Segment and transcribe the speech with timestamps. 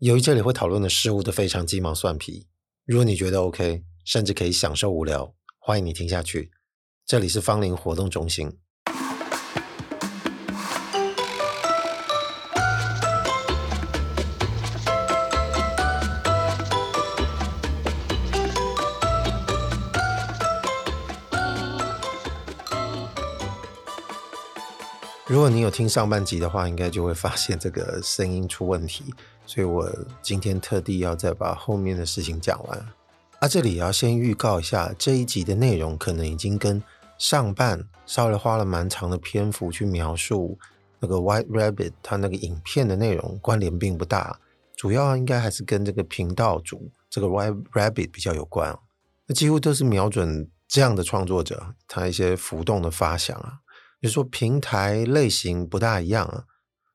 [0.00, 2.46] 由于这里会讨论的事物都非常鸡毛蒜皮，
[2.86, 6.50] 如果你觉得 OK，甚至可以享受无聊，欢迎你听下去。
[7.04, 8.50] 这里是芳林活动中心。
[25.26, 29.14] 如果你有听上半集的话，应该就会发现这个声音出问题，
[29.50, 29.90] 所以我
[30.22, 32.78] 今天特地要再把后面的事情讲完。
[33.40, 36.80] 啊，这里要先预告一下，这一集的内容可能已经跟
[37.18, 40.56] 上半稍微花了蛮长的篇幅去描述
[41.00, 44.38] 那个 White Rabbit 它那个影片的内容关联并不大，
[44.76, 48.78] 主要应该还是跟这个频道主这个 White Rabbit 比较有关。
[49.26, 53.54] 那几乎都是瞄准这样的创作者，他一些浮动的发想啊。
[53.98, 56.44] 比如说平台类型不大一样啊，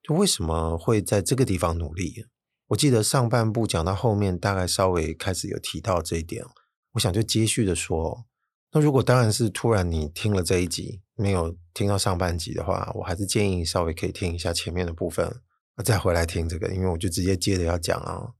[0.01, 2.25] 就为什么会在这个地方努力？
[2.75, 6.45] 我记得上半部讲到后面，大概稍微开始有提到这一点。
[6.91, 8.25] 我想就接续的说，
[8.73, 15.41] 那如果当然是突然你听了这一集，没有听到上半集的话，我还是建议稍微可以听一下前面的部分，
[15.85, 18.33] 再回来听这个，因为我就直接接着要讲啊。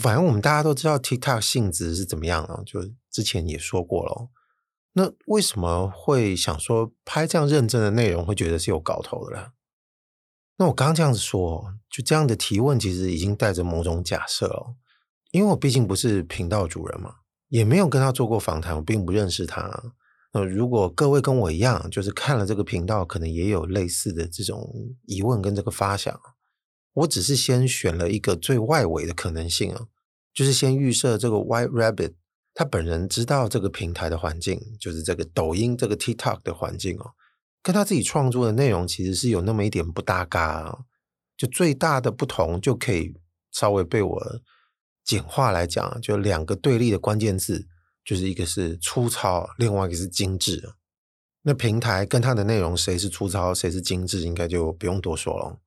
[0.00, 2.80] 反正我们大家都知道 TikTok 性质是怎么样啊，就
[3.10, 4.30] 之前也说过了。
[4.94, 9.48] 那为什么会想说拍这样认真的内容会觉得是有搞头的呢？
[10.62, 14.76] 那我刚刚这样子说，就这样的提问其实已经带着某种假设哦，
[15.32, 17.16] 因为我毕竟不是频道主人嘛，
[17.48, 19.82] 也没有跟他做过访谈，我并不认识他。
[20.32, 24.72] 那如果各位跟我一样，就是看了这个频道，可能也有类似的这种
[25.06, 26.16] 疑问跟这个发想，
[26.92, 29.86] 我只是先选了一个最外围的可能性啊，
[30.32, 32.14] 就是先预设这个 White Rabbit。
[32.54, 37.10] 他本人知道这个平台的环境，就是这个抖音这个 TikTok 的环境哦，
[37.62, 40.84] 跟他自己创作的内容其实是有那么一点不搭嘎。
[41.36, 43.14] 就最大的不同就可以
[43.50, 44.40] 稍微被我
[45.04, 47.66] 简化来讲，就两个对立的关键字，
[48.04, 50.74] 就是一个是粗糙，另外一个是精致。
[51.42, 55.58] 那平台跟他的内容谁是粗糙，谁是精致，应该就不用多说了。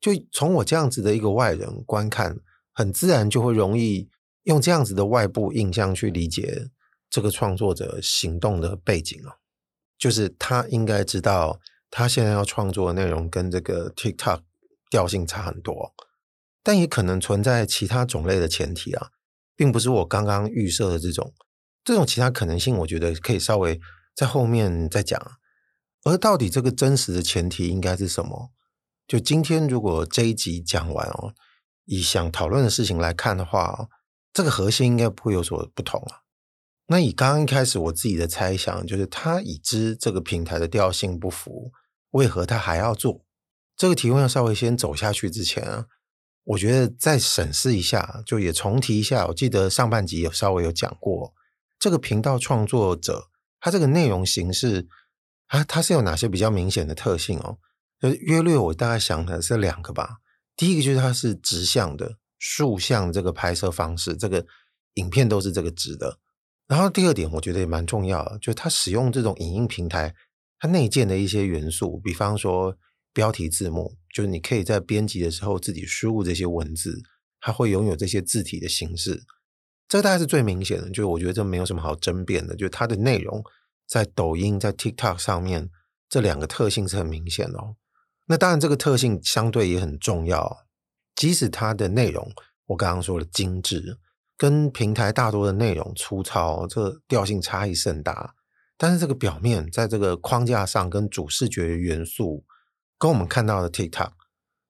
[0.00, 2.38] 就从我这样子的一个外人观看，
[2.72, 4.08] 很自然就会容易。
[4.44, 6.70] 用这样子的外部印象去理解
[7.10, 9.36] 这个创作者行动的背景啊，
[10.00, 14.40] 就是他应该知道他现在要创作的内容跟这个 TikTok
[14.90, 15.94] 调性差很多，
[16.64, 19.10] 但也可能存在其他种类的前提啊，
[19.54, 21.32] 并不是我刚刚预设的这种，
[21.84, 23.78] 这种其他可能性，我觉得可以稍微
[24.16, 25.20] 在后面再讲。
[26.04, 28.50] 而到底这个真实的前提应该是什么？
[29.06, 31.34] 就今天如果这一集讲完哦，
[31.84, 33.88] 以想讨论的事情来看的话。
[34.32, 36.22] 这个核心应该不会有所不同啊。
[36.92, 41.70] 那以刚刚一开始我自己的猜想，就是他已知这个平台的调性不符，
[42.10, 43.24] 为何他还要做？
[43.76, 45.86] 这个提问要稍微先走下去之前啊，
[46.42, 49.28] 我觉得再审视一下，就也重提一下。
[49.28, 51.32] 我记得上半集有稍微有讲过，
[51.78, 53.28] 这个频道创作者
[53.60, 54.88] 他这个内容形式
[55.46, 57.58] 啊，他是有哪些比较明显的特性哦？
[58.00, 60.16] 就约略我大概想的是两个吧。
[60.56, 62.16] 第一个就是它是直向的。
[62.42, 64.44] 竖向这个拍摄方式，这个
[64.94, 66.18] 影片都是这个直的。
[66.70, 70.14] 然后第二点，我觉得也蛮重要的，就是它使用这种影音平台，
[70.60, 72.76] 它内建的一些元素，比方说
[73.12, 77.02] 标题字幕，就是你可以在编辑的时候自己输入这些文字，
[77.40, 79.24] 它会拥有这些字体的形式。
[79.88, 83.42] 这个大概是最明显的，就是我觉得这没有什么好争辩的，就是它的内容
[83.88, 85.68] 在抖音、在 TikTok 上面
[86.08, 87.58] 这两个特性是很明显的。
[88.26, 90.58] 那当然，这个特性相对也很重要。
[91.16, 92.32] 即使它的内容，
[92.66, 93.98] 我刚刚说了精致，
[94.40, 98.34] 跟平台大多的内容粗糙，这调性差异甚大。
[98.78, 102.42] 但是这个表面在这个框架上跟主视觉元素，
[102.98, 104.12] 跟我们看到的 TikTok，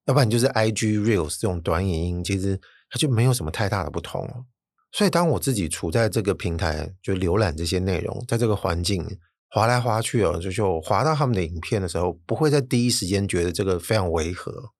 [0.06, 2.60] 要不然就是 IG Reels 这种短影音，其实
[2.90, 4.44] 它就没有什么太大的不同。
[4.90, 9.06] 所以当我自己处在这个平台，就浏览这些内容，在这个环境
[9.50, 14.72] 滑来滑去哦，就就滑到他们的影片的时候，不会在第一时间觉得这个非常违和。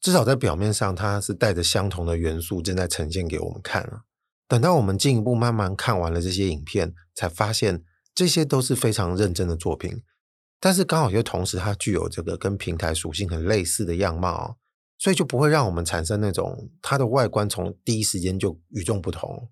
[0.00, 4.02] 至少在表面上，它是带着相同的元素正在呈现给我们看了。
[4.52, 7.82] 等到我们进一步慢慢看完了这些影片，才发现
[8.14, 10.02] 这些都是非常认真的作品。
[10.60, 14.58] 但是刚好又同时它具有这个跟平台属性很类似的样貌，
[14.98, 19.48] 所以就不会让我们产生那种它的外观从第一时间就与众不同。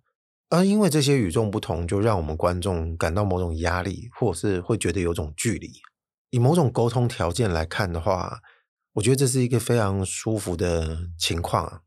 [0.51, 5.73] 而因为这些与众不同，就让我们观众感到某种压力，或者是会觉得有种距离。
[6.29, 8.41] 以某种沟通条件来看的话。
[8.95, 11.81] 我觉得这是一个非常舒服的情况啊，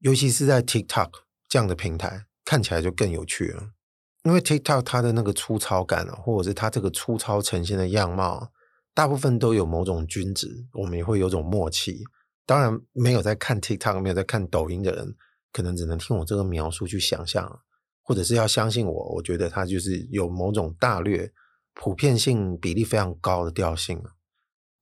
[0.00, 1.08] 尤其是在 TikTok
[1.48, 3.70] 这样的平台，看起来就更有趣了。
[4.24, 8.50] 因为 TikTok 它的那个粗糙感，或者是它这个粗糙呈现的样貌，
[8.92, 12.02] 大部分都有某种均值，我们也会有种默契。
[12.44, 15.14] 当然，没有在看 TikTok、没有在看抖音的人，
[15.52, 17.60] 可能只能听我这个描述去想象，
[18.02, 19.14] 或者是要相信我。
[19.14, 21.32] 我觉得它就是有某种大略、
[21.74, 24.02] 普遍性比例非常高的调性。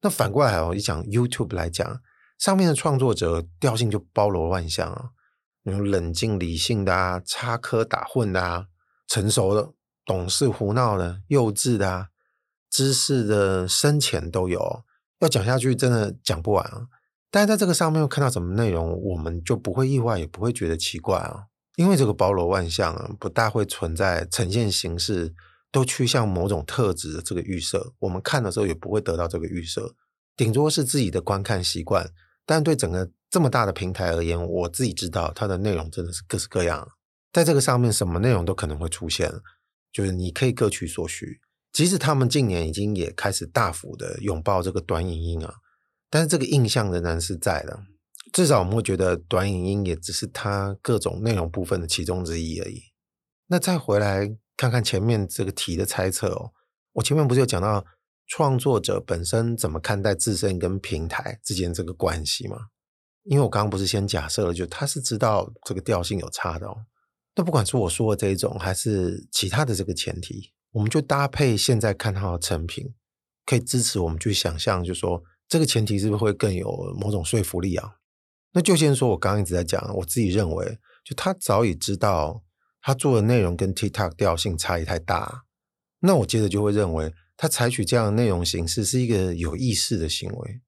[0.01, 2.01] 那反过来哦，一讲 YouTube 来讲，
[2.39, 5.11] 上面的创作者调性就包罗万象啊，
[5.65, 8.67] 有冷静理性的啊，插科打诨的啊，
[9.07, 9.73] 成熟的、
[10.05, 12.09] 懂事胡闹的、幼稚的啊，
[12.71, 14.85] 知识的深浅都有。
[15.21, 16.87] 要讲下去真的讲不完啊。
[17.31, 21.45] 但是在这个上面又看到什么内容，我们就不会意外，也不会觉得奇怪啊，
[21.77, 25.35] 因为这个包罗万象啊，不大会存在呈现形式
[25.71, 27.93] 都趋向某种特质的这个预设。
[27.99, 29.95] 我们看的时候也不会得到这个预设，
[30.35, 32.11] 顶多是自己的观看习惯。
[32.47, 36.89] 但对整个这么大的平台而言，我自己知道它的内容真的是各式各样，
[37.33, 39.31] 在这个上面什么内容都可能会出现，
[39.93, 41.41] 就是你可以各取所需。
[41.71, 45.55] 即使他们近年已经也开始大幅的拥抱这个短影音啊。
[46.11, 47.81] 但是这个印象仍然是在的，
[48.33, 52.81] 至少我们会觉得短影音也只是它各种内容部分的其中之一而已。
[53.49, 56.53] 那再回来看看前面这个题的猜测哦，
[56.95, 57.85] 我前面不是有讲到
[58.27, 62.57] 创作者本身怎么看待自身跟平台之间这个关系吗？
[63.29, 66.77] 因为我刚刚不是先假设了，就他是知道这个调性有差的哦。
[67.37, 72.95] 那不管是我说的这一种，还是其他的这个前提，我们就搭配现在看到的成品，
[73.47, 75.23] 可以支持我们去想象，就说。
[75.51, 77.95] 这个前提是不是会更有某种说服力啊？
[78.53, 82.45] 那就先说，我刚刚一直在讲，我自己认为，就他早已知道
[82.83, 85.45] 他做的内容跟 TikTok 调性差异太大，
[86.01, 90.61] 那我接着就会认为，他采取这样的内容形式是一个有意识的行为，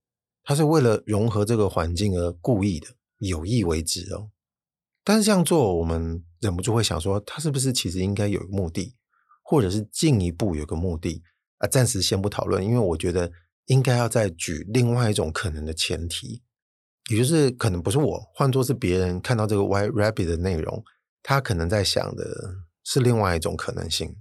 [0.44, 2.88] 他是为了融合这个环境而故意的，
[3.18, 4.30] 有意为之哦。
[5.04, 8.96] 但是这样做，我们忍不住会想说，他是不是其实应该有个目的，
[9.42, 11.22] 或者是进一步有个目的
[11.58, 11.68] 啊？
[11.68, 13.30] 暂时先不讨论，因为我觉得。
[13.66, 16.42] 应该要再举另外一种可能的前提，
[17.08, 20.82] 也就是可能不是我，换作是别人看到这个 White Rabbit 的内容，
[21.22, 24.16] 他可能在想的是另外一种可能性。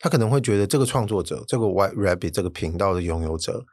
[0.00, 3.64] 他可能会觉得这个创作者，这个 White Rabbit 这个频道的拥有者，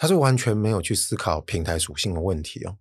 [0.00, 2.78] 他是完全没有去思考平台属性的问题哦，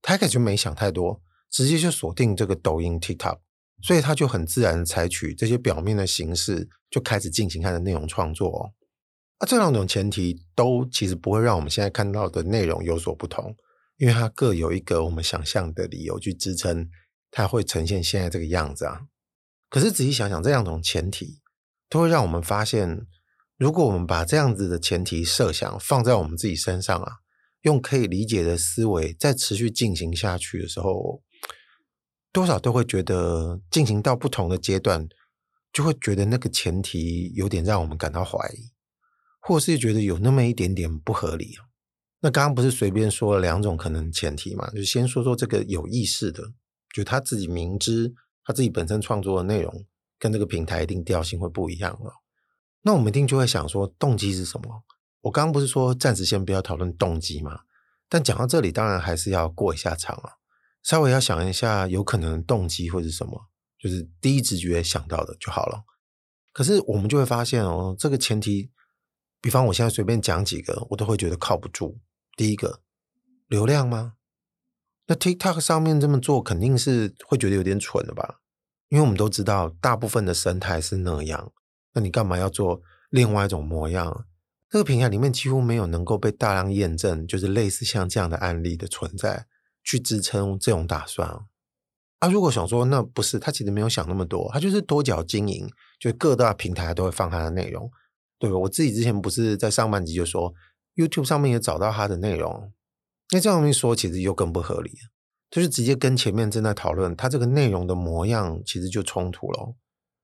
[0.00, 1.20] 他一开始就没想太多，
[1.50, 3.40] 直接就锁定这个抖音 TikTok，
[3.82, 8.70] 所以他就很自然采取这些表面的形式，就开始进行他的内容创作哦。
[9.38, 13.56] 啊、这两种前提都其实不会让我们现在看到的内容有所不同，
[13.96, 16.88] 因为它各有一个我们想象的理由去支撑
[17.32, 19.06] 它会呈现现在这个样子啊。
[19.68, 21.40] 可是仔细想想，这两种前提
[21.88, 23.06] 都会让我们发现，
[23.60, 27.16] 如果我们把这样子的前提设想放在我们自己身上啊，
[27.60, 31.20] 用可以理解的思维再持续进行下去的时候，
[32.32, 35.06] 多少都会觉得进行到不同的阶段，
[35.70, 38.72] 就会觉得那个前提有点让我们感到怀疑。
[39.42, 41.54] 或是觉得有那么一点点不合理。
[42.20, 44.70] 那刚刚不是随便说了两种可能前提嘛？
[44.70, 46.42] 就先说说这个有意识的，
[46.94, 49.84] 就他自己明知他自己本身创作的内容
[50.18, 52.19] 跟这个平台一定调性会不一样了。
[52.82, 54.82] 那我们一定就会想说，动机是什么？
[55.22, 57.60] 我刚刚不是说暂时先不要讨论动机吗？
[58.08, 60.32] 但讲到这里，当然还是要过一下场啊，
[60.82, 63.48] 稍微要想一下有可能动机会是什么，
[63.78, 65.84] 就是第一直觉想到的就好了。
[66.52, 68.70] 可是我们就会发现哦，这个前提。
[69.42, 71.98] 比方，我现在随便讲几个，我都会觉得靠不住。
[72.36, 72.82] 第一个，
[73.48, 74.16] 流量吗？
[75.06, 78.40] 那 TikTok 上面这么做，肯定是会觉得有点蠢的吧？
[78.90, 81.50] 因为我们都知道，大部分的生态是那样。
[81.94, 82.80] 那你干嘛要做
[83.10, 84.26] 另外一种模样？
[84.68, 89.46] 这个平台里面几乎没有能够被大量验证，就是类似像这样的案例的存在，
[89.82, 91.28] 去支撑这种打算
[92.20, 92.28] 啊。
[92.28, 95.68] 如果想说那不是，他其实没有想那么多，他就是多角经营，
[95.98, 97.90] 就各大平台都会放他的内容。
[98.38, 100.54] 对，我自己之前不是在上半集就说
[100.94, 102.72] ，YouTube 上面也找到他的内容，
[103.32, 104.92] 那这样一说，其实又更不合理，
[105.50, 109.74] 就是直接跟前面正在讨论他这个内容的模样，其实就冲突了。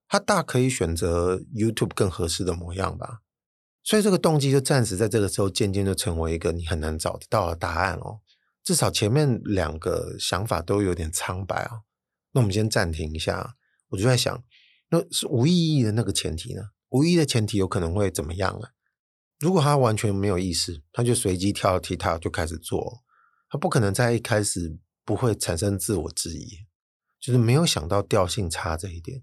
[0.09, 3.21] 他大可以选择 YouTube 更合适的模样吧，
[3.83, 8.21] 所以这个动机就暂时在这个时候渐渐就成为一个你很难找得到的答案哦。
[8.63, 11.83] 至少前面两个想法都有点苍白啊。
[12.33, 13.57] 那我们先暂停一下，
[13.89, 14.43] 我就在想，
[14.91, 16.63] 那是无意义的那个前提呢？
[16.91, 18.71] 无意义的前提有可能会怎么样啊？
[19.39, 23.03] 如果他完全没有意识，他就随机跳 TikTok 就开始做，
[23.49, 26.67] 他不可能在一开始不会产生自我质疑，
[27.21, 29.23] 就是没有想到调性差这一点，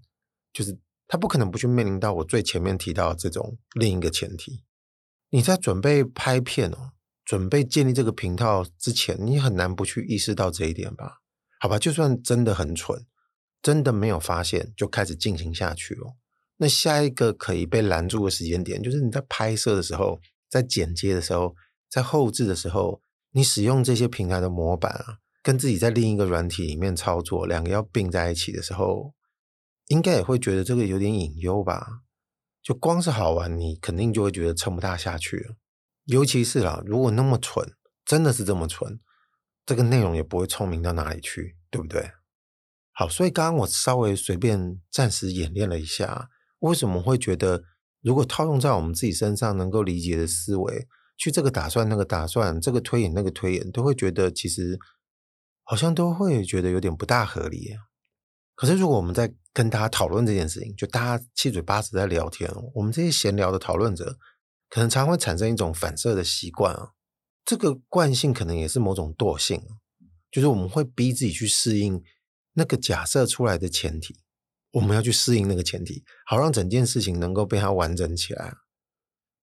[0.54, 4.64] 就是他不可能不去面临到我最前面提到的这种另一个前提。
[5.28, 6.92] 你在准备拍片哦，
[7.24, 11.18] 准备建立这个频道之前，你很难不去意识到这一点吧？
[11.58, 13.04] 好吧，就算真的很蠢，
[13.60, 16.14] 真的没有发现，就开始进行下去了。
[16.58, 21.56] 那下一个可以被拦住的时间点，就是你在拍摄的时候，在剪接的时候，
[21.90, 23.00] 在后置的时候，
[23.32, 29.12] 你使用这些平台的模板啊，跟自己在另一个软体里面操作，两个要并在一起的时候，
[29.88, 32.02] 应该也会觉得这个有点隐忧吧？
[32.62, 35.56] 就光是好玩，你肯定就会觉得撑不大下去了。
[36.04, 37.74] 尤其是啦，如果那么蠢，
[38.04, 39.00] 真的是这么蠢，
[39.66, 42.12] 这个内容也不会聪明到哪里去，对不对？
[42.92, 46.28] 好，所以刚刚我稍微随便暂时演练了一下，
[46.60, 47.64] 为什么会觉得
[48.00, 50.86] 如果套用在我们自己身上能够理解的思维，
[51.16, 54.78] 去这个打算那个打算，这个推演那个推演，都会觉得其实
[55.62, 57.76] 好像都会觉得有点不大合理。
[58.54, 64.18] 可是如果我们在跟大家讨论这件事情，就大家七嘴八舌在聊天，我们这些闲聊的讨论者，
[64.68, 66.90] 可能常会产生一种反射的习惯啊。
[67.44, 69.62] 这个惯性可能也是某种惰性，
[70.30, 72.02] 就是我们会逼自己去适应
[72.54, 74.18] 那个假设出来的前提，
[74.72, 78.54] 我们要去适应那个前提，好让整件事情能够被它完整起来。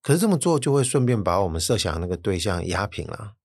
[0.01, 3.36] 可是这么做就会顺便把我们设想的那个对象压平了。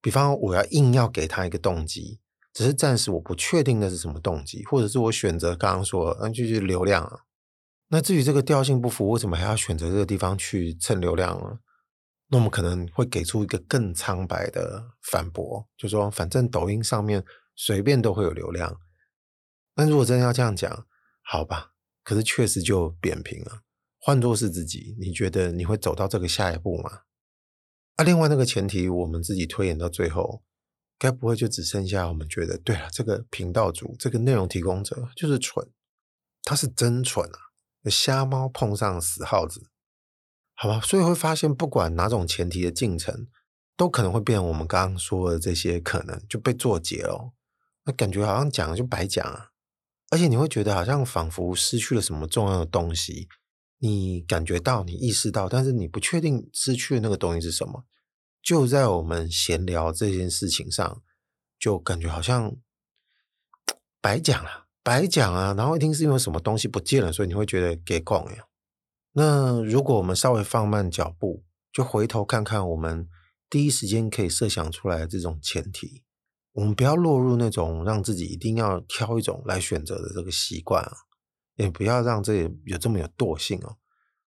[0.00, 2.18] 比方我要硬要给他一个动机。
[2.56, 7.18] 只是暂时我不确定那是什么动机，或者是我选择刚刚说，嗯，就是流量啊。
[7.88, 11.58] 那至于这个调性不符，为什么还要选择这个地方去蹭流量呢？
[12.28, 17.22] 那我们可能会给出一个更苍白的反驳，就说反正抖音上面
[17.54, 18.74] 随便都会有流量。
[19.74, 20.86] 那如果真的要这样讲，
[21.22, 21.72] 好吧，
[22.02, 23.64] 可是确实就扁平了。
[23.98, 27.00] 换作是自己，你觉得你会走到这个下一步吗？
[27.96, 30.42] 啊，另外那个前提，我们自己推演到最后。
[30.98, 35.68] 该不会就只剩下我们觉得，对了，这个频道主，这个内容提供者就是蠢，
[36.42, 37.38] 他是真蠢啊！
[37.90, 39.68] 瞎猫碰上死耗子，
[40.54, 40.80] 好吧？
[40.80, 43.28] 所以会发现，不管哪种前提的进程，
[43.76, 47.32] 都可能会变成我们刚刚说的这些可能就被作结了。
[47.84, 49.50] 那感觉好像讲了就白讲啊，
[50.10, 53.28] 而且你会觉得好像仿佛失去了什么重要的东西，
[53.78, 57.84] 你感觉到，你意识到，但是你不确定失去的那个东西是什么。
[58.46, 61.02] 就在我们闲聊这件事情上，
[61.58, 62.54] 就感觉好像
[64.00, 65.52] 白讲了，白讲啊！
[65.58, 68.44] 然后一听是因为什么东西不见了，所以你会觉得给讲呀。
[69.14, 73.08] 那如果我们稍微放慢脚步，就回头看看我们
[73.50, 76.04] 第一时间可以设想出来这种前提，
[76.52, 80.92] 我们不要落入那种让自己一定要挑一种来选择的这个习惯啊，
[81.56, 83.78] 也不要让这有这么有惰性哦。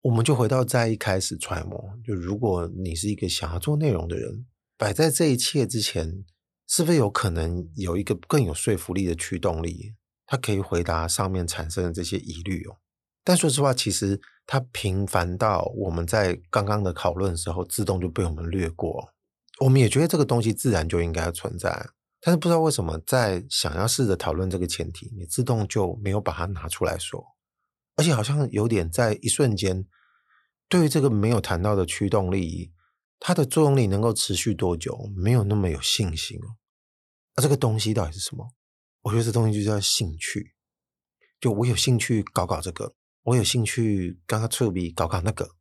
[0.08, 4.46] 我们就回到在一开始揣摩，就如果你是一个想要做内容的人，
[4.78, 6.24] 摆在这一切之前，
[6.66, 9.96] 是不是有可能有一个更有说服力的驱动力，
[10.26, 12.78] 它可以回答上面产生的这些疑虑哦？
[13.26, 19.10] 但说实话，其实它频繁到我们在刚刚的讨论的时候，自动就被我们略过。
[19.60, 21.86] 我们也觉得这个东西自然就应该存在，
[22.22, 27.22] 但是不知道为什么，在想要试着讨论这个前提，你自动就没有把它拿出来说。
[27.98, 29.84] 而且好像有点在一瞬间，
[30.70, 32.74] 对于这个没有谈到的驱动力，
[33.20, 36.58] 它的作用力能够持续多久，没有那么有信心哦。
[37.36, 38.54] 那这个东西到底是什么？
[39.04, 40.56] 我觉得这东西就叫兴趣。
[41.40, 42.94] 就我有兴趣搞搞这个，
[43.24, 45.52] 我有兴趣刚刚触笔搞搞那个。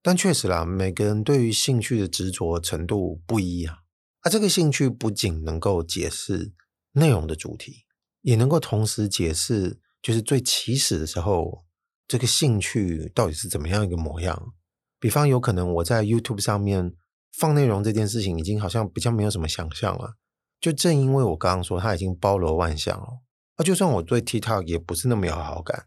[0.00, 3.80] 但确实啦，每个人对于兴趣的执着程度不一啊。
[4.20, 6.54] 啊，这个兴趣不仅能够解释
[6.92, 7.84] 内容的主题，
[8.22, 11.67] 也能够同时解释，就是最起始的时候。
[12.08, 14.54] 这个兴趣到底是怎么样一个模样？
[14.98, 16.92] 比方有可能我在 YouTube 上面
[17.36, 20.14] 放内容这件事情，已经好像比较没有什么想象了。
[20.60, 23.20] 就正因为我刚刚说它已经包罗万象了，
[23.58, 25.86] 那就算我对 TikTok 也不是那么有好感，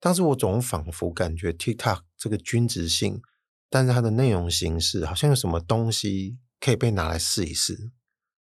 [0.00, 3.20] 但是我总仿佛感觉 TikTok 这个均质性，
[3.68, 7.90] 但是它的内容形式好像有什么东西可以被拿来试一试。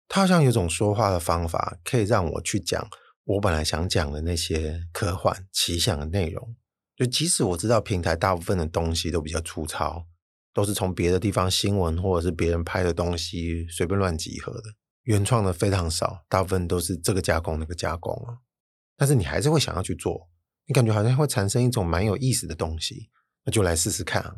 [0.08, 2.88] 它好像有种说话的方法，可以让我去讲
[3.26, 6.56] 我本来想讲的那些科幻奇想的内容。
[6.96, 10.06] 就即使我知道平台大部分的东西都比较粗糙，
[10.54, 14.64] 都是从别的地方新闻或者是别人拍的东西随便乱集合的，
[15.04, 18.40] 原创的非常少，大部分都是这个加工那个加工啊。
[18.96, 20.30] 但是你还是会想要去做，
[20.68, 23.10] 你感觉好像会产生一种蛮有意思的东西，
[23.44, 24.36] 那就来试试看啊。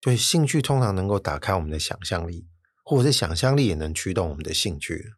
[0.00, 2.48] 就是兴趣通常能够打开我们的想象力，
[2.84, 5.12] 或者是想象力也能驱动我们的兴趣。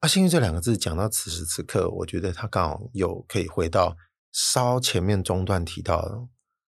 [0.00, 3.96] 啊，兴趣这两个字讲到此时此刻，我觉得它刚好又可以回到。
[4.40, 6.28] 稍前面中段提到的，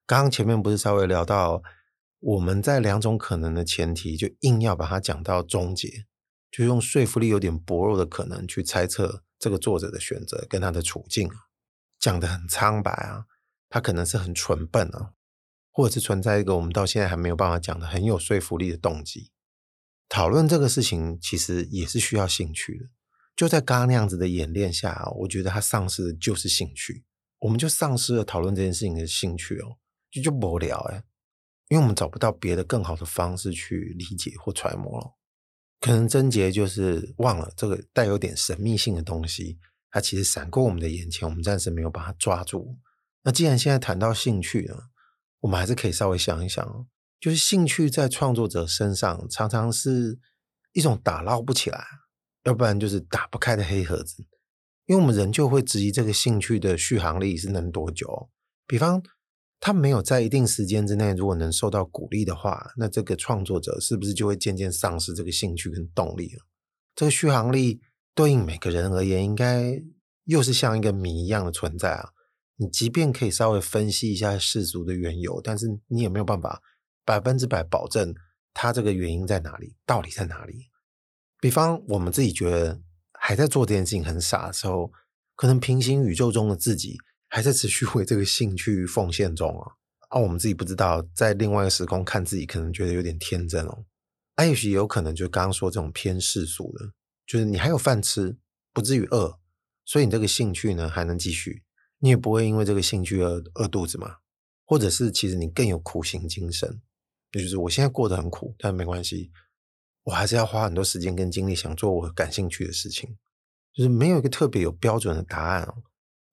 [0.07, 1.63] 刚刚前面不是稍微聊到，
[2.19, 6.07] 我们在两种可能的前提，就硬要把它讲到终结，
[6.51, 11.31] 就用说服力有点薄弱的可能去猜测这个作者的选择跟他的处境，
[11.99, 13.27] 讲得很苍白啊，
[13.69, 15.13] 他可能是很蠢笨啊，
[15.71, 19.33] 或者是存在一个我们到现在还没有办法讲的很有说服力的动机。
[20.09, 22.87] 讨论这个事情其实也是需要兴趣的，
[23.37, 27.05] 就在刚刚那样子的演练下，我觉得他丧失的就是兴趣。
[27.41, 29.77] 我们就丧失了讨论这件事情的兴趣哦，
[30.11, 31.03] 就就无聊哎，
[31.69, 35.17] 因为我们找不到别的更好的方式去理解或揣摩了。
[35.81, 39.59] 可能症结就是忘了这个带有点神秘性的东西，
[39.91, 42.79] 它其实闪过我们的眼前，我们暂时没有把它抓住。
[43.23, 44.75] 那既然现在谈到兴趣呢，
[45.41, 46.87] 我们还是可以稍微想一想，
[47.19, 50.19] 就是兴趣在创作者身上常常是
[50.73, 51.87] 一种打捞不起来，
[52.45, 54.27] 要不然就是打不开的黑盒子，
[54.91, 58.29] 因为我们人就会质疑这个兴趣的续航力是能多久。
[58.67, 59.01] 比方，
[59.61, 66.45] 他没有在一定时间之内，如果能受到鼓励的话，那这个创作者是不是就会渐渐丧失这个兴趣跟动力了？
[66.97, 67.81] 这个续航力
[68.17, 69.81] 对应每个人而言，应该
[70.25, 72.09] 又是像一个谜一样的存在啊！
[72.57, 76.61] 你即便可以稍微分析一下世俗的缘由，但是你也没有办法
[77.05, 78.13] 百分之百保证
[78.53, 80.55] 他这个原因在哪里，到底在哪里？
[81.41, 82.81] 比方我们自己觉得
[83.21, 84.91] 还在做这件事情很傻的时候，
[85.37, 86.99] 可能平行宇宙中的自己。
[87.33, 89.71] 还在持续为这个兴趣奉献中啊！
[90.09, 93.85] 啊，我们自己不知道，在另外一个时空看自己，可能觉得有点天真哦。
[94.35, 96.91] 啊，也许有可能，就刚刚说这种偏世俗的，
[97.25, 98.37] 就是你还有饭吃，
[98.73, 99.39] 不至于饿，
[99.85, 101.63] 所以你这个兴趣呢还能继续，
[102.01, 104.17] 你也不会因为这个兴趣而饿肚子嘛。
[104.65, 106.81] 或者是其实你更有苦行精神，
[107.35, 109.31] 也就是我现在过得很苦，但没关系，
[110.05, 113.17] 我还是要花很多时间跟精力想做我感兴趣的事情，
[113.73, 115.75] 就是没有一个特别有标准的答案哦。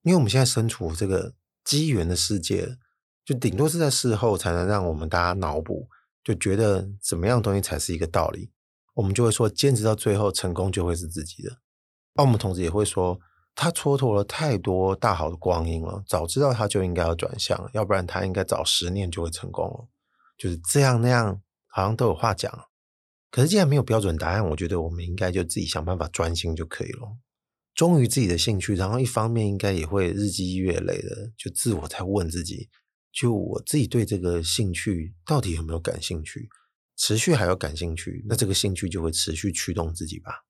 [0.04, 1.34] 因为我们现在身处这个
[1.64, 2.78] 机缘的世界，
[3.26, 5.90] 就顶多是在事后才能让我们大家脑补，
[6.24, 8.52] 就觉得怎么样东西才是一个道理，
[8.94, 11.58] 我们就会说坚持到最后，成功就会是自己的。
[12.14, 13.20] 那我们同时也会说，
[13.54, 19.88] 他蹉跎了太多大好的光阴了，早知道他就应该要转向，要不然他应该早十年就会成功了。
[20.38, 22.68] 就是这样那样，好像都有话讲。
[23.30, 27.18] 可是既然没有标准答案，我觉得我们应该就自己想办法专心就可以了。
[27.76, 32.70] 忠于自己的兴趣，然后一方面应该也会日积月累的，就自我在问自己，
[33.12, 36.50] 就我自己对这个兴趣到底有没有感兴趣？
[36.96, 40.46] 持续还有感兴趣，那这个兴趣就会持续驱动自己吧。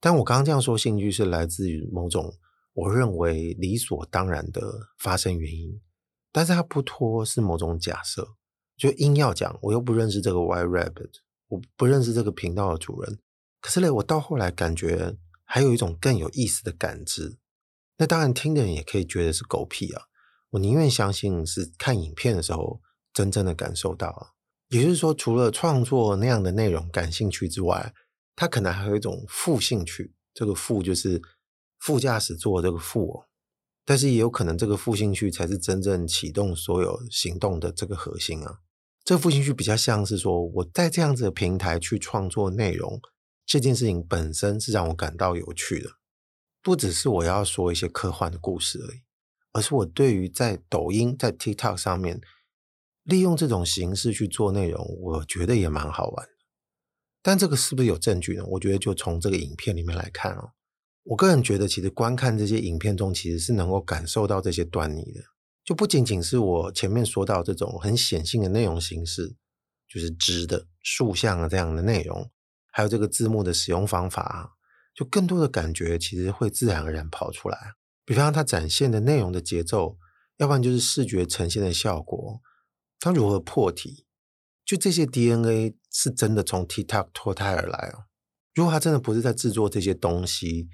[0.00, 2.32] 但我刚刚这样说，兴趣是来自于某种
[2.72, 4.62] 我认为理所当然的
[4.98, 5.78] 发生原因，
[6.32, 8.36] 但是它不脱是某种假设。
[8.78, 11.10] 就硬要讲，我又不认识这个 White Rabbit，
[11.48, 13.18] 我不认识这个频道的主人，
[13.60, 15.16] 可是嘞，我到后来感觉。
[15.48, 17.38] 还有一种更有意思的感知，
[17.98, 20.02] 那当然听的人也可以觉得是狗屁啊！
[20.50, 22.82] 我宁愿相信是看影片的时候
[23.14, 24.34] 真正的感受到啊。
[24.70, 27.94] 也就是说，除了创作那样的内容感兴趣之外，
[28.34, 31.22] 他可能还有一种副兴趣，这个副就是
[31.78, 33.28] 副驾驶座这个副哦。
[33.84, 38.58] 但是也有可能这个副兴趣才是真正启动所有行动的这个核心啊。
[39.06, 43.00] 这个副兴趣比较像是说，我在这样子的平台去创作内容。
[43.46, 45.88] 这件事情本身是让我感到有趣的，
[46.60, 49.02] 不只是我要说一些科幻的故事而已，
[49.52, 52.20] 而是我对于在抖音、在 TikTok 上面
[53.04, 56.32] 利用这种形式去做内容，我觉得也蛮好玩的。
[57.22, 58.44] 但这个是不是有证据呢？
[58.46, 60.50] 我觉得就从这个影片里面来看哦，
[61.04, 65.20] 我个人觉得，其实观看这些影片中，其实是能够感受到这些端倪的，
[65.66, 69.34] 就不仅仅是我前面说到这种很显性的内容形式，
[69.88, 72.30] 就是直的竖向啊这样的内容。
[72.70, 74.52] 还有这个字幕的使用方法，
[74.94, 77.72] 就更多的感觉其实会自然而然跑出来。
[78.04, 79.98] 比方它展现的内容的节奏，
[80.36, 82.40] 要不然就是视觉呈现的效果，
[83.00, 84.06] 它如何破题，
[84.64, 88.04] 就这些 DNA 是真的从 TikTok 脱胎而来哦。
[88.54, 90.68] 如果他真的不是在制作这些东西，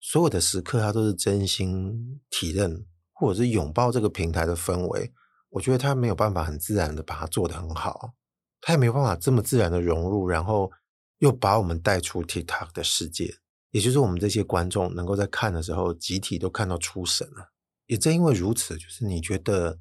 [0.00, 2.84] 所有的时刻他都是真心体认
[3.14, 5.12] 或者是拥抱这个平台的氛围，
[5.48, 8.14] 我觉得他没有办法很自然的把它做得很好，
[8.60, 10.70] 他也没有办法这么自然的融入，然后。
[11.18, 13.38] 又把我们带出 TikTok 的世界，
[13.70, 17.52] 也就是我们这些观众能够在看的时候，集体都看到出神了。
[17.86, 19.78] 也正因为如此，就是你觉得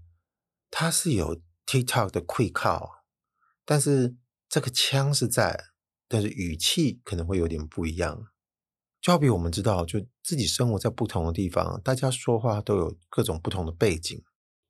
[0.70, 2.88] 他是有 TikTok 的气口，
[3.66, 4.16] 但是
[4.48, 5.60] 这个腔是在，
[6.08, 8.28] 但是语气可能会有点不一样。
[9.04, 14.24] 就好比我们知道，就自己生活在不同的地方，大家说话都有各种不同的背景。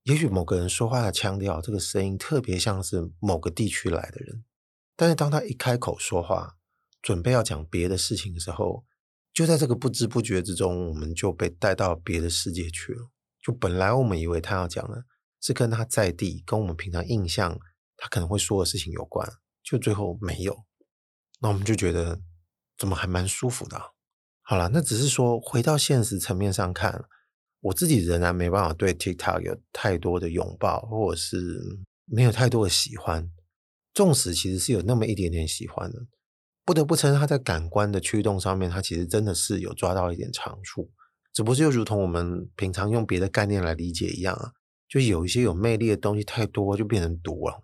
[0.06, 4.44] 也许某个人说话的腔调，这个声音特别像是某个地区来的人，
[4.96, 6.56] 但是当他一开口说话，
[7.00, 8.84] 准备要讲别的事情的时候，
[9.32, 13.12] 就在这个不知不觉之中，我们就被带到别的世界去了。
[13.40, 15.06] 就本来我们以为他要讲的
[15.42, 17.60] 是跟他在地、跟我们平常印象
[17.98, 20.66] 他可能会说的事情有关，就最后没有。
[21.40, 22.20] 那我们就觉得
[22.80, 23.93] 怎么还蛮舒服的。
[24.54, 27.06] 好了，那只是说回到现实层面上看，
[27.60, 31.60] 我自己仍然没办法对 TikTok 有太多的拥抱，或者是
[32.06, 33.32] 没有太多的喜欢。
[33.96, 36.06] 纵使其实是有那么一点点喜欢的。
[36.64, 40.92] 不得不承认，他在感官的驱动上面，他其实真的是有抓到一点长处。
[41.34, 44.52] 只不过就如同我们平常用别的概念来理解一样啊，
[44.88, 47.60] 就有一些有魅力的东西太多，就变成毒了。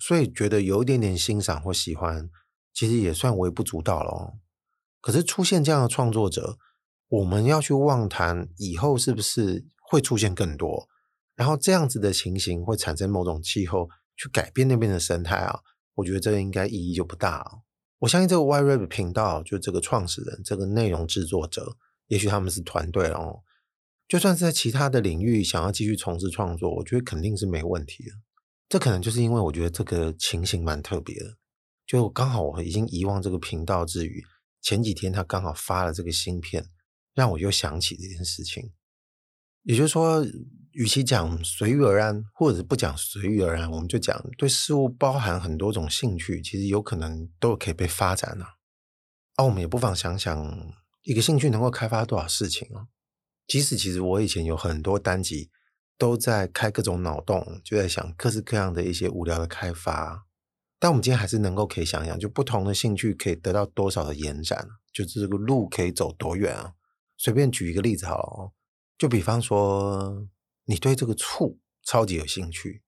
[0.00, 2.28] 所以觉得有一点点欣赏或喜欢，
[2.74, 4.34] 其实也算微不足道了哦。
[5.02, 6.56] 可是出现这样的创作者，
[7.08, 10.88] 我们要去妄谈以后是不是会出现更多，
[11.34, 15.60] 然后这样子的情形会产生某种气候去改变那边的生态啊？
[15.96, 17.62] 我觉得这个应该意义就不大了。
[17.98, 23.40] 我相信这个 YRAP 频道，就这个创始人、这个内容制作者，也许他们是团队哦。
[24.08, 28.10] 就算是在其他的领域想要继续从事创作，我觉得肯定是没问题的。
[28.68, 31.36] 这可能就是因为我觉得这个情形蛮特别的，
[31.86, 34.24] 就刚好我已经遗忘这个频道之余，
[34.62, 36.64] 前几天他刚好发了这个芯片，
[37.12, 38.72] 让我又想起这件事情。
[39.64, 40.24] 也就是说，
[40.72, 48.46] 与其讲随遇而安，或者是不讲随遇而安，我们就讲对事物包含很多种兴趣，其实有可能都可以被发展了。
[49.34, 52.86] 啊，我们也不妨想想，一个兴趣能够开发多少事情啊？
[53.46, 55.50] 即使其实我以前有很多单集
[55.98, 60.26] 都在开各种脑洞，就在想各式各样的一些无聊的开发，
[60.82, 66.72] 但我们今天还是能够可以想想，就不同的兴趣可以得到多少的延展，就是这个路可以走多远啊？
[67.16, 68.52] 随便举一个例子好了。
[68.98, 70.26] 就比方说，
[70.64, 72.82] 你对这个醋超级有兴趣，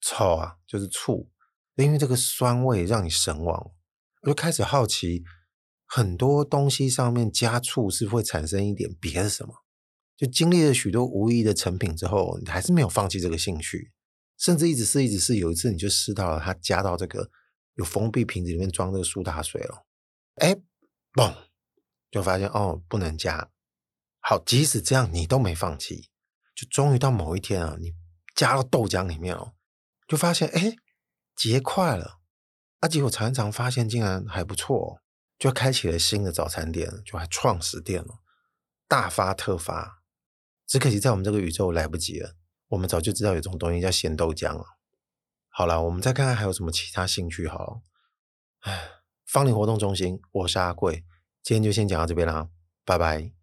[0.00, 1.30] 醋啊，就是醋，
[1.76, 3.70] 因为这个酸味让你神往，
[4.22, 5.22] 我就开始好奇，
[5.86, 9.54] 很多东西上面加醋是会产生一点别的什么？
[10.16, 13.92] 就经历了许多无意的成品之后，你还是没有放弃这个兴趣，
[14.42, 15.36] 甚至一直试，一直试。
[15.36, 17.30] 有一次你就试到了，它加到这个
[17.74, 19.86] 有封闭瓶子里面装这个苏打水了，
[20.34, 20.56] 哎，
[21.12, 21.32] 嘣，
[22.10, 23.48] 就发现哦，不能加。
[24.18, 26.10] 好，即使这样，你都没放弃，
[26.56, 27.92] 就终于到某一天啊，你
[28.34, 29.52] 加到豆浆里面哦，
[30.08, 30.74] 就发现哎，
[31.36, 32.18] 结块了。
[32.80, 34.98] 啊，结果常常发现竟然还不错哦，
[35.38, 38.18] 就开启了新的早餐店，就还创始店了，
[38.88, 40.02] 大发特发。
[40.66, 42.34] 只可惜在我们这个宇宙来不及了，
[42.72, 44.64] 我们早就知道有这种东西叫咸豆浆了。
[45.50, 47.82] 好了，我们再看看还有什么其他兴趣好了。
[48.60, 48.88] 哎，
[49.26, 51.04] 芳林活动中心，我是阿贵，
[51.42, 52.48] 今天就先讲到这边啦，
[52.86, 53.41] 拜拜。